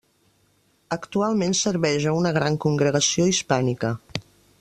Actualment 0.95 1.53
servei 1.59 1.99
a 2.13 2.15
una 2.21 2.31
gran 2.39 2.57
congregació 2.65 3.29
hispànica. 3.35 3.93